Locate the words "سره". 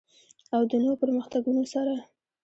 1.73-1.95